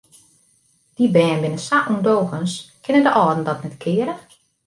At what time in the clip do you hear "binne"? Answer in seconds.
1.43-1.61